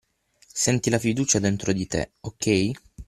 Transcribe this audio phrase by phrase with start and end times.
[0.51, 2.71] Senti la fiducia dentro di te, ok?